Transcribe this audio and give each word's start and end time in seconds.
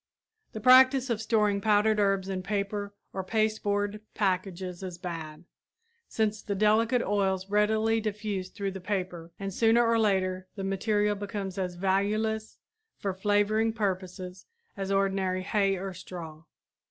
The 0.53 0.59
practice 0.59 1.11
of 1.11 1.21
storing 1.21 1.61
powdered 1.61 1.99
herbs 1.99 2.27
in 2.27 2.41
paper 2.41 2.95
or 3.13 3.23
pasteboard 3.23 4.01
packages 4.15 4.81
is 4.81 4.97
bad, 4.97 5.43
since 6.07 6.41
the 6.41 6.55
delicate 6.55 7.03
oils 7.03 7.51
readily 7.51 8.01
diffuse 8.01 8.49
through 8.49 8.71
the 8.71 8.81
paper 8.81 9.29
and 9.39 9.53
sooner 9.53 9.85
or 9.87 9.99
later 9.99 10.47
the 10.55 10.63
material 10.63 11.13
becomes 11.13 11.59
as 11.59 11.75
valueless 11.75 12.57
for 12.97 13.13
flavoring 13.13 13.73
purposes 13.73 14.47
as 14.75 14.91
ordinary 14.91 15.43
hay 15.43 15.77
or 15.77 15.93
straw. 15.93 16.45